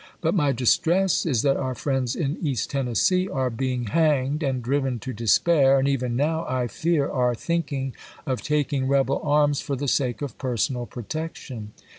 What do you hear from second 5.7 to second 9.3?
and even now, I fear, are thinking of taking rebel